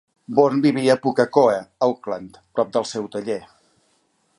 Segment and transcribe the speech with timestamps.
[0.37, 3.41] Bourne vivia a Pukekohe, Auckland, prop del seu taller.